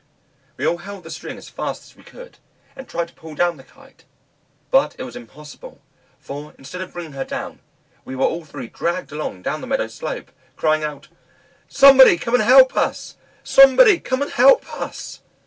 We 0.57 0.65
all 0.65 0.77
held 0.79 1.03
the 1.03 1.11
string 1.11 1.37
as 1.37 1.47
fast 1.47 1.83
as 1.83 1.95
we 1.95 2.01
could, 2.01 2.39
and 2.75 2.89
tried 2.89 3.09
to 3.09 3.13
pull 3.13 3.35
down 3.35 3.57
the 3.57 3.63
Kite; 3.63 4.03
but 4.71 4.95
it 4.97 5.03
was 5.03 5.15
impossible, 5.15 5.79
for 6.19 6.55
instead 6.57 6.81
of 6.81 6.91
bringing 6.93 7.11
her 7.13 7.23
down, 7.23 7.59
we 8.03 8.15
were 8.15 8.25
all 8.25 8.43
three 8.43 8.65
dragged 8.67 9.11
along 9.11 9.43
down 9.43 9.61
the 9.61 9.67
meadow 9.67 9.85
slope, 9.85 10.31
crying 10.55 10.83
out, 10.83 11.09
"Somebody 11.67 12.17
come 12.17 12.33
and 12.33 12.41
help 12.41 12.75
us! 12.75 13.17
somebody 13.43 13.99
come 13.99 14.23
and 14.23 14.31
help 14.31 14.65
us!" 14.73 15.19